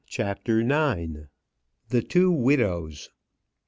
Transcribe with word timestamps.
CHAPTER 0.07 0.61
IX. 0.61 1.27
THE 1.89 2.01
TWO 2.01 2.31
WIDOWS. 2.31 3.11